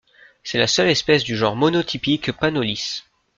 [0.43, 3.03] C'est la seule espèce du genre monotypique Panolis.